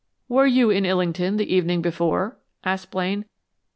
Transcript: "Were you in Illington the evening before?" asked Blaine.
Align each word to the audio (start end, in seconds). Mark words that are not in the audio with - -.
"Were 0.27 0.47
you 0.47 0.71
in 0.71 0.83
Illington 0.83 1.37
the 1.37 1.53
evening 1.55 1.83
before?" 1.83 2.35
asked 2.63 2.89
Blaine. 2.89 3.25